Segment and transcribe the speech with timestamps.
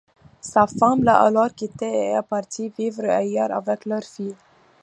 [0.51, 4.35] Sa femme l'a alors quitté et est partie vivre ailleurs avec leur fille.